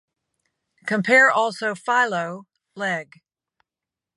Compare 0.87 1.29
also 1.31 1.75
Philo, 1.75 2.47
Leg. 2.73 3.21